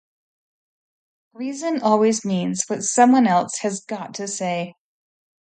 [1.33, 4.73] Reason always means what someone else has got to say.